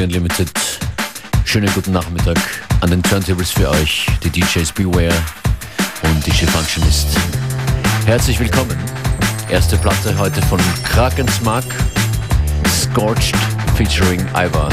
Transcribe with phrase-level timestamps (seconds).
[0.00, 0.50] FM4 Unlimited.
[1.44, 2.38] Schönen guten Nachmittag
[2.80, 5.12] an den Turntables für euch, die DJs Beware
[6.02, 7.08] und DJ Functionist.
[8.06, 8.76] Herzlich willkommen.
[9.50, 11.64] Erste Platte heute von Krakens Mark,
[12.68, 13.36] Scorched
[13.76, 14.70] featuring Ivar.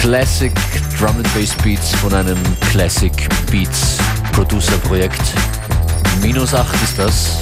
[0.00, 0.52] Classic
[0.98, 2.38] Drum and Bass Beats von einem
[2.70, 3.12] Classic
[3.50, 3.98] Beats
[4.32, 5.22] Producer Projekt.
[6.22, 7.38] Minus 8 ist das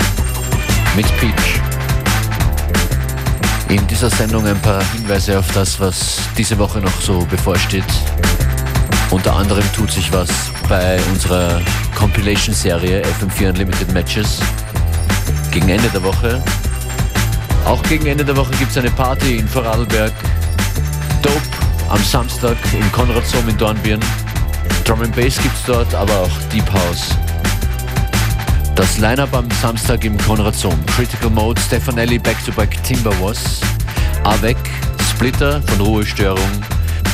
[0.97, 1.66] mit Peak.
[3.69, 7.85] In dieser Sendung ein paar Hinweise auf das, was diese Woche noch so bevorsteht.
[9.11, 10.29] Unter anderem tut sich was
[10.69, 11.61] bei unserer
[11.97, 14.39] Compilation-Serie FM4 Unlimited Matches
[15.51, 16.43] gegen Ende der Woche.
[17.65, 20.13] Auch gegen Ende der Woche gibt es eine Party in Vorarlberg.
[21.23, 21.41] Dope
[21.89, 24.01] am Samstag im Konradsom in Dornbirn.
[24.85, 27.17] Drum and Bass gibt's dort, aber auch Deep House.
[28.77, 30.75] Das Line-Up am Samstag im Konradsom.
[30.85, 33.61] Critical Mode, Stefanelli Back-to-Back Timberwas,
[34.23, 34.59] Avec,
[35.11, 36.39] Splitter von Ruhestörung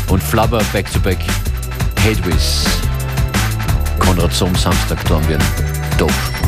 [0.09, 1.19] und Flubber Back-to-Back
[2.01, 2.65] Hatewiz.
[4.01, 5.43] Konradsom Samstag Dornbirn.
[5.99, 6.42] Dope.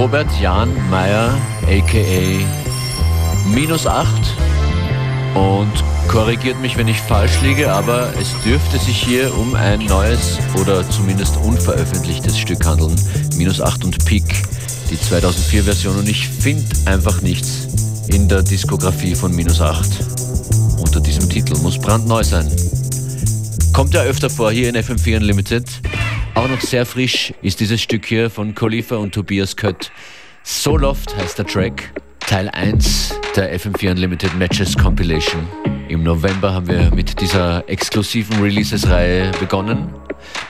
[0.00, 1.36] Robert Jan Meyer,
[1.66, 2.46] aka
[3.54, 4.08] minus 8.
[5.34, 5.70] Und
[6.08, 10.88] korrigiert mich, wenn ich falsch liege, aber es dürfte sich hier um ein neues oder
[10.88, 12.96] zumindest unveröffentlichtes Stück handeln.
[13.36, 14.24] Minus 8 und Peak,
[14.90, 15.98] die 2004-Version.
[15.98, 17.68] Und ich finde einfach nichts
[18.08, 19.86] in der Diskografie von Minus 8
[20.78, 21.58] unter diesem Titel.
[21.58, 22.50] Muss brandneu sein.
[23.74, 25.66] Kommt ja öfter vor hier in FM4 Unlimited.
[26.34, 29.90] Auch noch sehr frisch ist dieses Stück hier von Khalifa und Tobias Kött.
[30.42, 31.92] So Loft heißt der Track.
[32.20, 35.46] Teil 1 der FM4 Unlimited Matches Compilation.
[35.88, 39.92] Im November haben wir mit dieser exklusiven Releases-Reihe begonnen.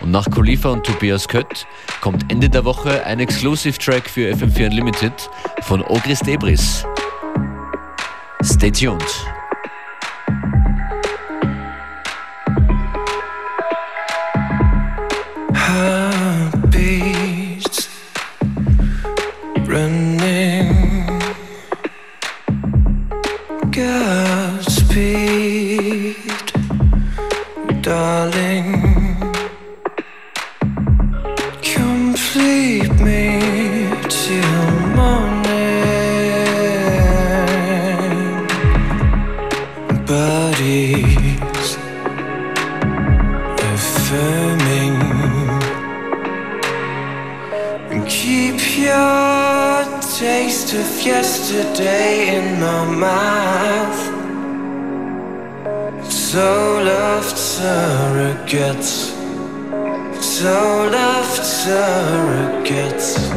[0.00, 1.67] Und nach Khalifa und Tobias Kött
[2.03, 5.31] kommt Ende der Woche ein Exclusive-Track für FM4 Unlimited
[5.62, 6.85] von Ogris Debris.
[8.43, 9.03] Stay tuned.
[51.05, 54.00] Yesterday in my mouth.
[56.32, 59.11] So of surrogates.
[60.23, 63.30] So of surrogates.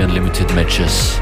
[0.00, 1.20] FM4 Unlimited Matches.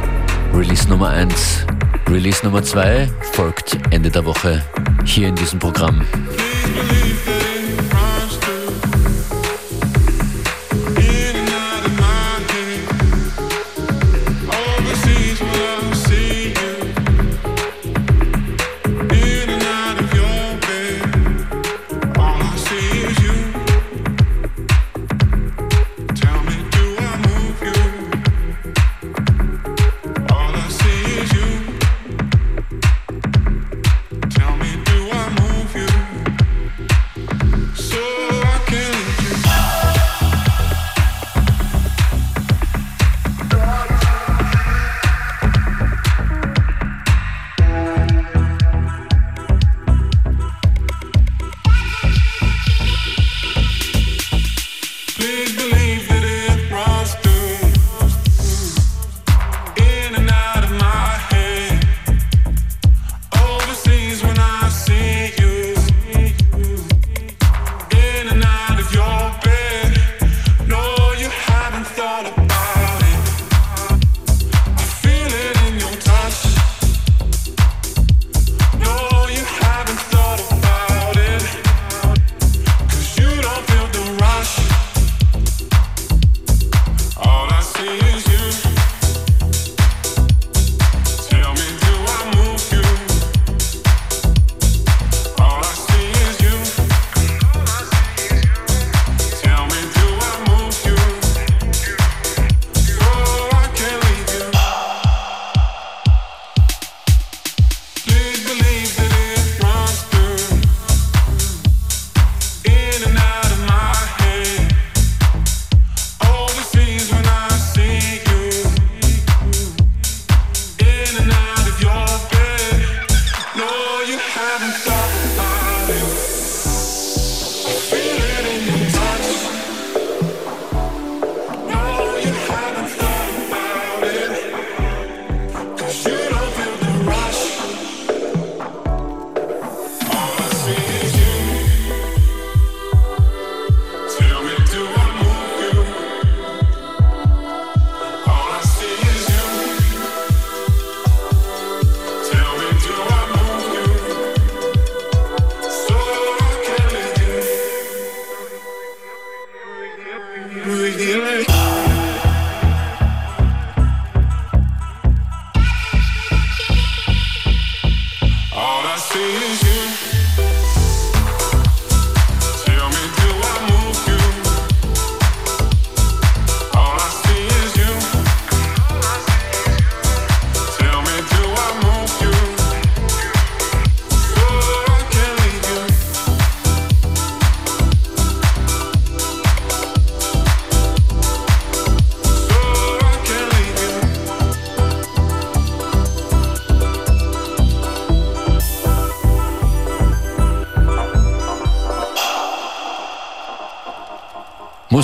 [0.52, 1.66] Release Nummer 1.
[2.08, 4.62] Release Nummer 2 folgt Ende der Woche
[5.04, 6.06] hier in diesem Programm.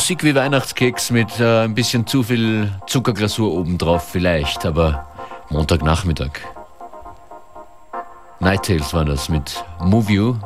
[0.05, 5.07] Musik wie Weihnachtskeks mit äh, ein bisschen zu viel Zuckerglasur obendrauf vielleicht, aber
[5.49, 6.33] Montagnachmittag.
[8.39, 10.37] Night Tales war das mit Move You.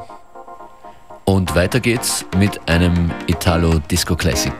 [1.24, 4.54] Und weiter geht's mit einem Italo Disco Classic.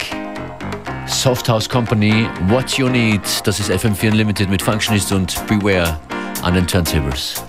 [1.07, 6.01] Soft House Company, What You Need, das ist FM4 Unlimited mit Functionist und Beware
[6.43, 7.48] an den Turntables.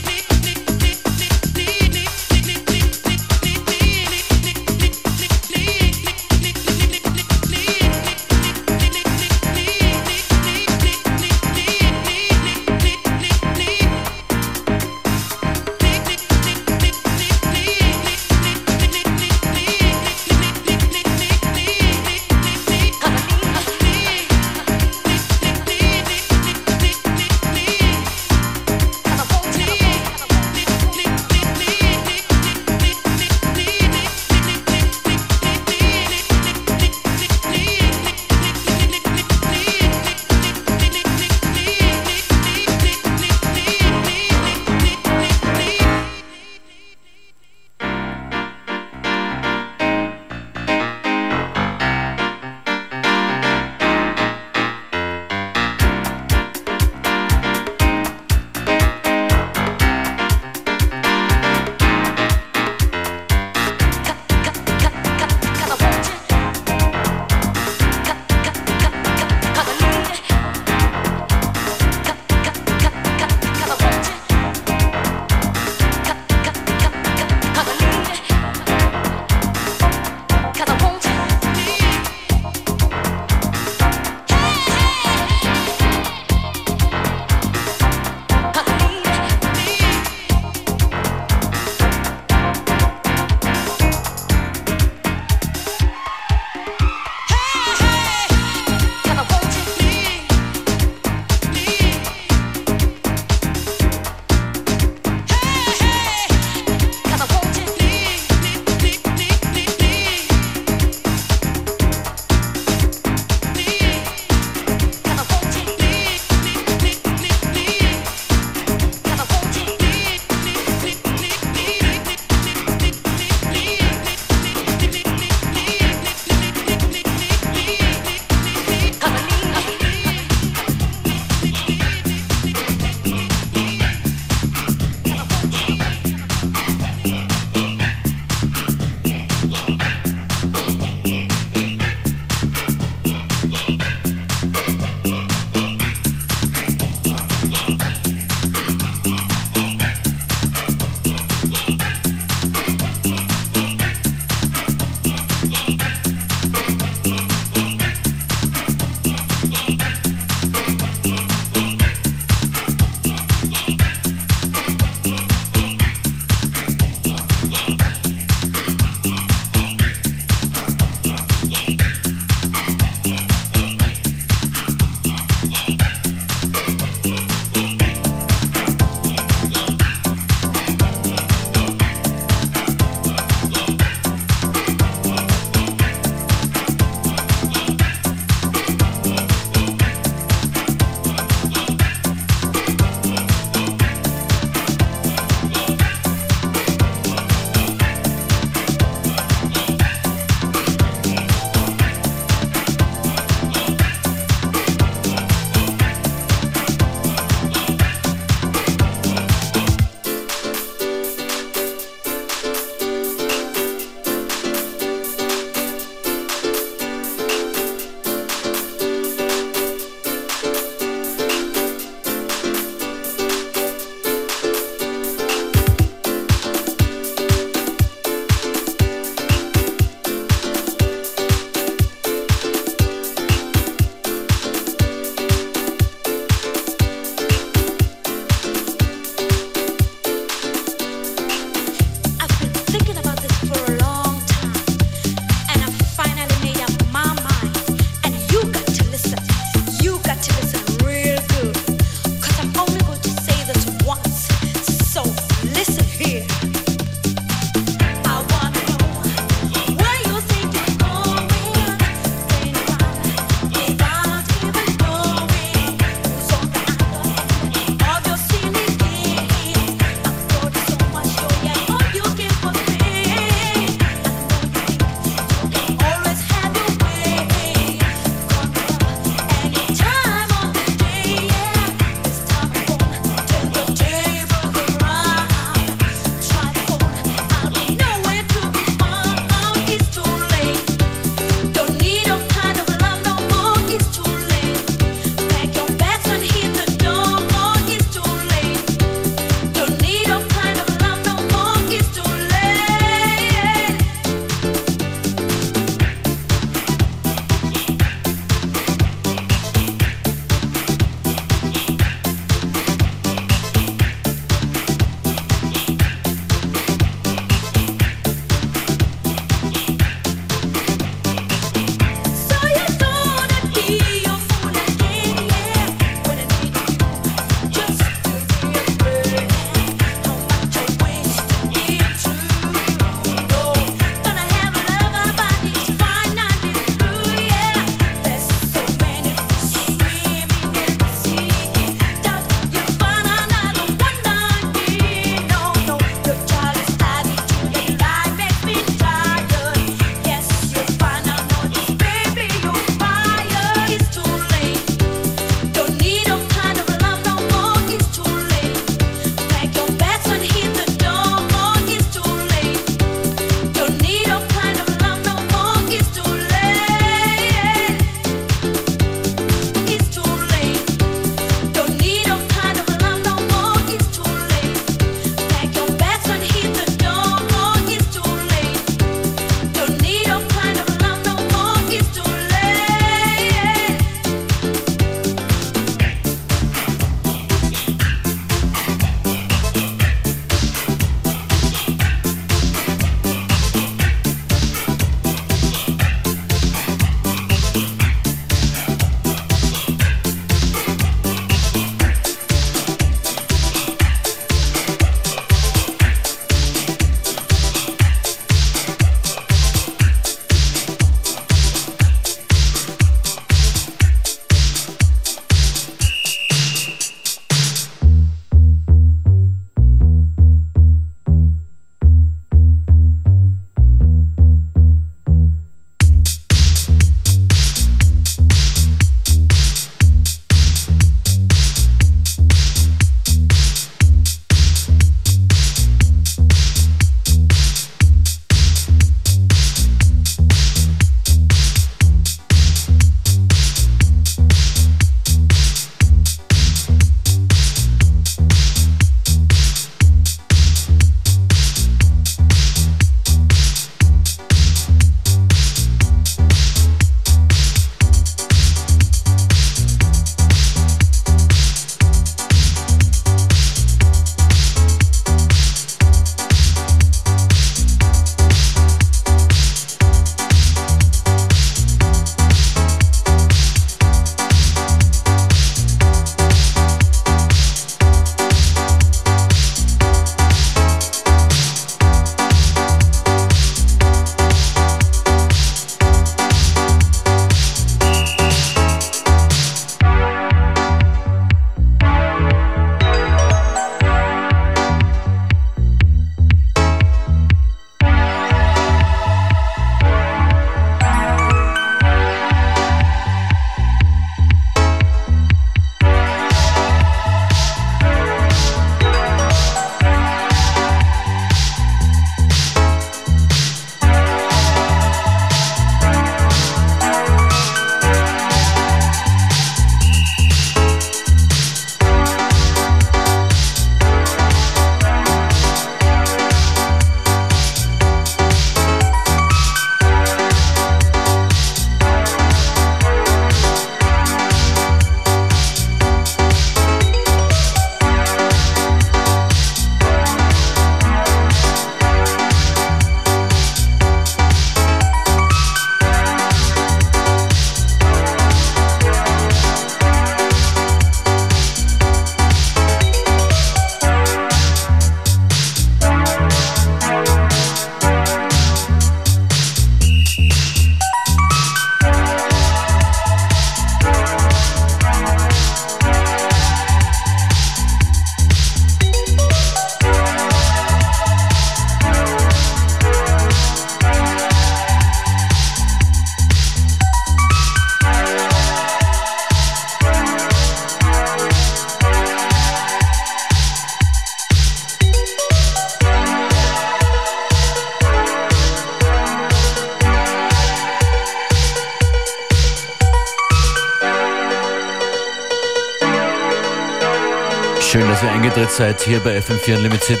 [598.44, 600.00] Eingetritt seid hier bei FM4 Unlimited.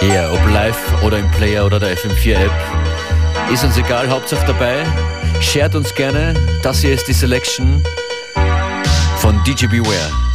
[0.00, 2.52] Ja, ob live oder im Player oder der FM4 App.
[3.52, 4.84] Ist uns egal, Hauptsache dabei.
[5.40, 6.34] Shared uns gerne.
[6.62, 7.82] Das hier ist die Selection
[9.20, 10.27] von DJ Beware.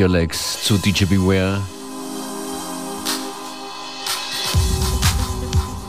[0.00, 1.60] Your Legs zu DJ Beware.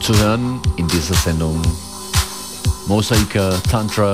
[0.01, 1.61] Zu hören in dieser Sendung
[2.87, 4.11] Mosaika, Tantra,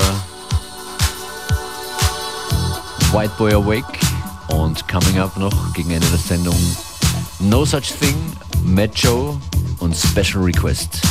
[3.11, 3.97] White Boy Awake
[4.49, 6.59] und coming up noch gegen Ende der Sendung
[7.39, 8.15] No Such Thing,
[8.93, 9.35] Joe
[9.79, 11.06] und Special Request.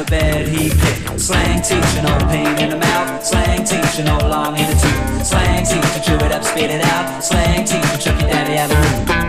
[0.00, 1.20] alphabet he picked.
[1.20, 3.24] Slang teacher, no pain in the mouth.
[3.24, 5.26] Slang teacher, no long in the tooth.
[5.26, 7.22] Slang teacher chew it up, spit it out.
[7.22, 9.19] Slang teacher chuck your daddy out the room.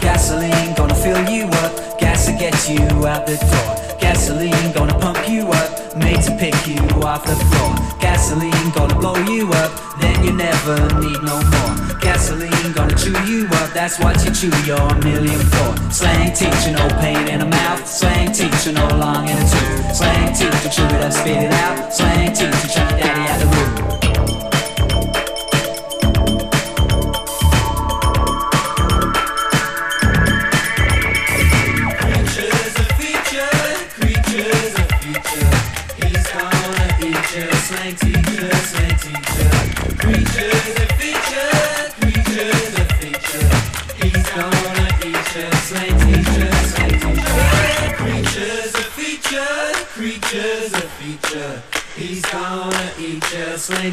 [0.00, 3.98] Gasoline gonna fill you up, gas to get you out the door.
[4.00, 7.74] Gasoline gonna pump you up, made to pick you off the floor.
[8.00, 11.98] Gasoline gonna blow you up, then you never need no more.
[12.00, 15.76] Gasoline gonna chew you up, that's what you chew your million for.
[15.92, 17.86] Slang teacher, no pain in the mouth.
[17.86, 19.94] Slang teacher, no long in the tooth.
[19.94, 21.94] Slang teacher, chew it up, spit it out.
[21.94, 23.49] Slang teacher, chuck daddy out the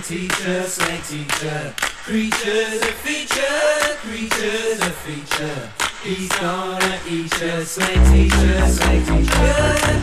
[0.08, 1.74] teacher, slang teacher.
[2.06, 5.70] Creatures a feature, creatures a feature.
[6.02, 9.98] He's gonna eat you, slang teacher, slang teacher.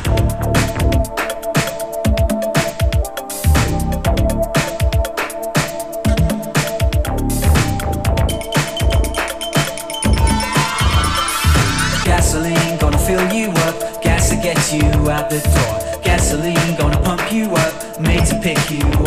[12.04, 15.83] Gasoline gonna fill you up, gas to get you out the door.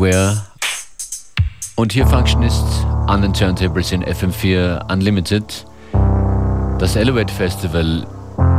[0.00, 0.40] Beware.
[1.76, 2.64] Und hier Functionist
[3.06, 5.66] an den Turntables in FM4 Unlimited.
[6.78, 8.06] Das Elevate Festival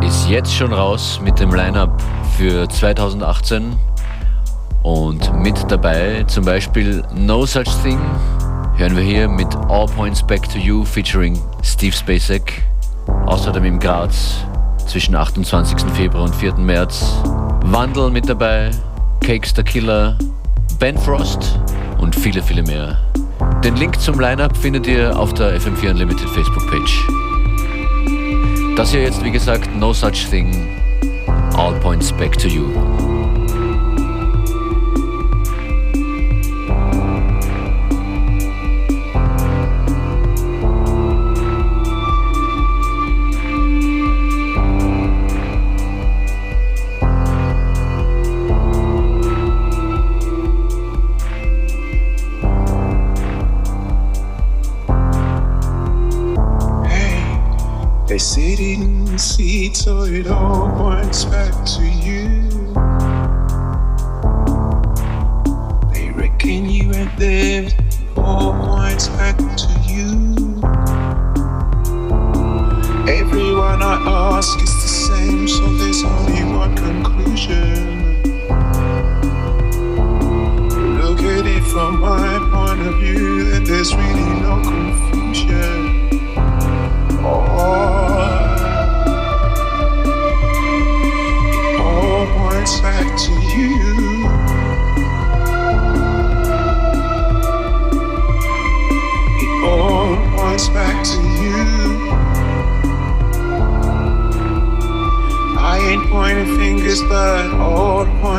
[0.05, 1.99] ist jetzt schon raus mit dem Line-Up
[2.37, 3.75] für 2018.
[4.83, 7.99] Und mit dabei zum Beispiel No Such Thing
[8.75, 12.61] hören wir hier mit All Points Back to You featuring Steve Spacek.
[13.25, 14.45] Außerdem im Graz
[14.85, 15.89] zwischen 28.
[15.95, 16.53] Februar und 4.
[16.57, 17.15] März.
[17.65, 18.69] Wandel mit dabei,
[19.21, 20.17] Cakes the Killer,
[20.81, 21.59] Ben Frost
[21.99, 22.97] und viele, viele mehr.
[23.63, 27.07] Den Link zum Lineup findet ihr auf der FM4 Unlimited Facebook-Page.
[28.75, 30.51] Das hier jetzt, wie gesagt, No Such Thing,
[31.55, 33.10] All Points Back to You.
[58.11, 62.49] They sit in seats, so it all points back to you.
[65.93, 67.69] They reckon you ain't there,
[68.17, 70.35] all points back to you.
[73.07, 78.00] Everyone I ask is the same, so there's only one conclusion.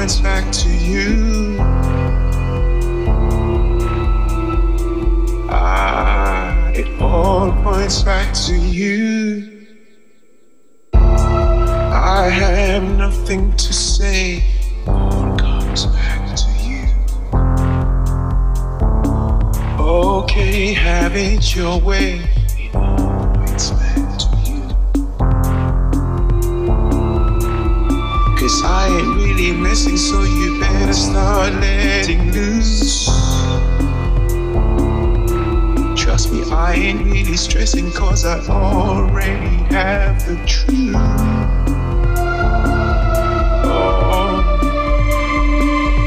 [0.02, 1.56] Points back to you.
[5.48, 9.66] Ah, it all points back to you.
[10.94, 14.42] I have nothing to say.
[14.88, 16.86] All comes back to you.
[19.78, 22.31] Okay, have it your way.
[29.74, 33.06] So you better start letting loose.
[35.96, 40.94] Trust me, I ain't really stressing, cause I already have the truth.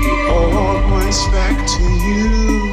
[0.05, 2.69] It all points back to you.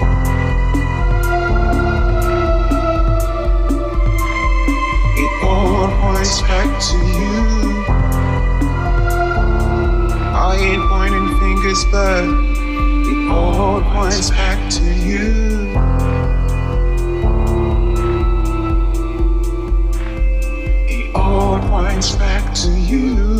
[5.16, 7.51] It all points back to you.
[11.72, 15.70] Fingers, but it all points back to you.
[20.88, 23.31] It all points back to you.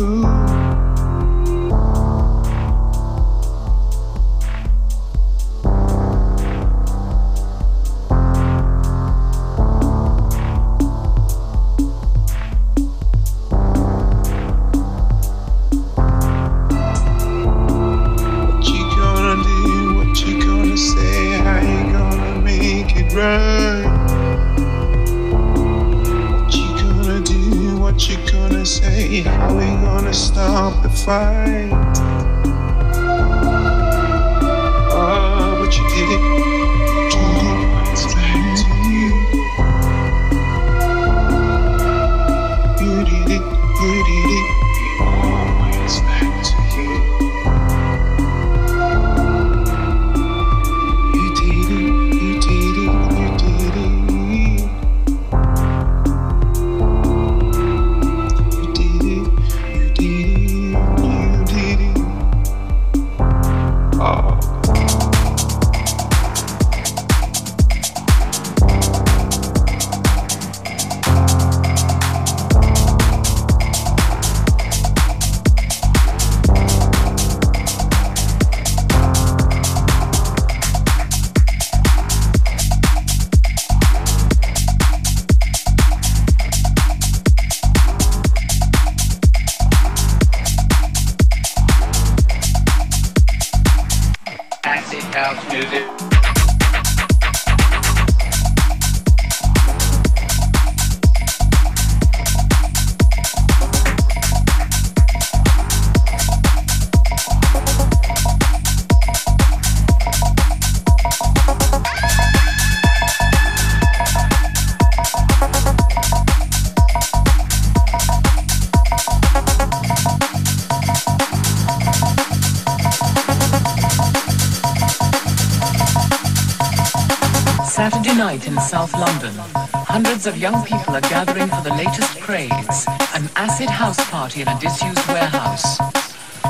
[130.43, 132.83] Young people are gathering for the latest craze,
[133.15, 135.79] an acid house party in a disused warehouse.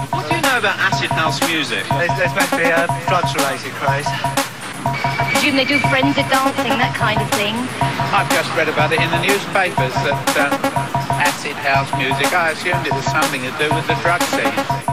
[0.09, 1.85] What do you know about acid house music?
[2.01, 4.09] There's, there's meant to be a drugs-related craze.
[4.09, 7.53] I presume they do frenzied dancing, that kind of thing.
[8.09, 10.49] I've just read about it in the newspapers that uh,
[11.21, 12.33] acid house music.
[12.33, 14.92] I assumed it was something to do with the drug scene.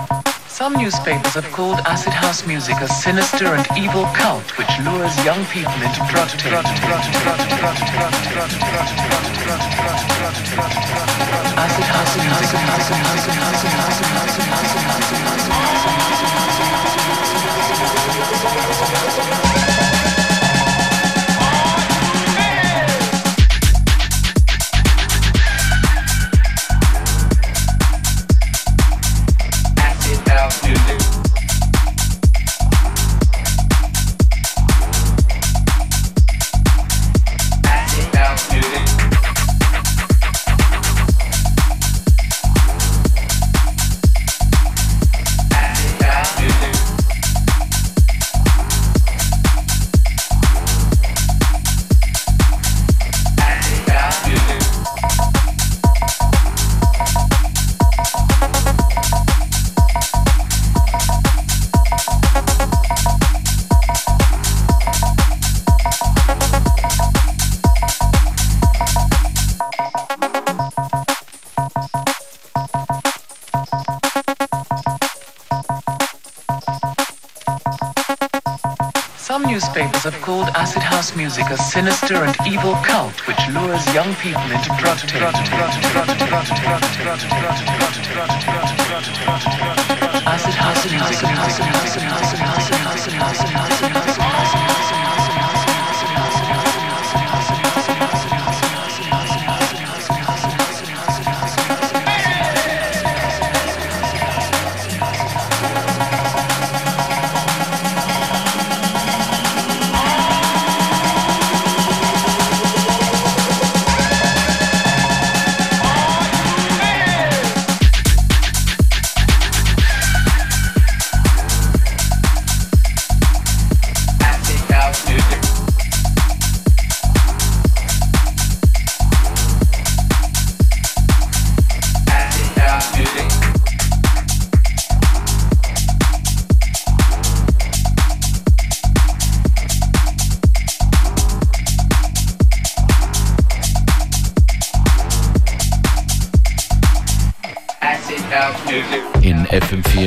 [0.60, 5.42] Some newspapers have called acid house music a sinister and evil cult which lures young
[5.46, 6.58] people into drug taking.
[11.56, 12.60] Acid house music,
[80.10, 84.68] have called acid house music a sinister and evil cult which lures young people into
[84.78, 84.98] drug.
[90.26, 91.30] Acid house music.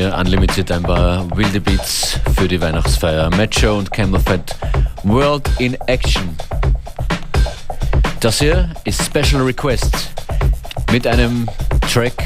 [0.03, 3.29] FM4 Unlimited ein paar wilde Beats für die Weihnachtsfeier.
[3.31, 4.55] Macho und Camel Fat
[5.03, 6.35] World in Action.
[8.19, 10.09] Das hier ist Special Request
[10.91, 11.47] mit einem
[11.91, 12.21] Track,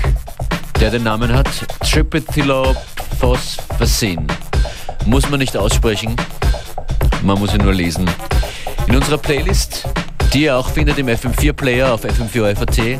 [0.79, 1.47] der den Namen hat
[1.81, 4.25] Tripethylophosphasin.
[5.05, 6.15] Muss man nicht aussprechen,
[7.21, 8.09] man muss ihn nur lesen.
[8.87, 9.87] In unserer Playlist,
[10.33, 12.99] die ihr auch findet im FM4 Player auf FM4 FAT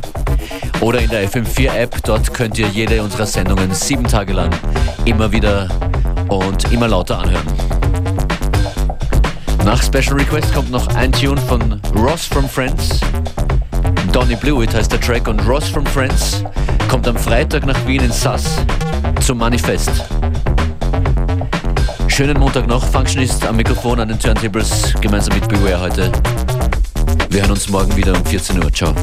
[0.82, 4.52] oder in der FM4 App, dort könnt ihr jede unserer Sendungen sieben Tage lang
[5.06, 5.68] immer wieder
[6.30, 7.48] und immer lauter anhören.
[9.66, 13.02] Nach Special Request kommt noch ein Tune von Ross from Friends.
[14.12, 16.44] Donny Blewett heißt der Track und Ross from Friends
[16.90, 18.58] kommt am Freitag nach Wien in Sass
[19.20, 19.92] zum Manifest.
[22.08, 22.84] Schönen Montag noch.
[22.84, 26.12] Functionist am Mikrofon an den Turntables gemeinsam mit Beware heute.
[27.30, 28.74] Wir hören uns morgen wieder um 14 Uhr.
[28.74, 28.96] Ciao.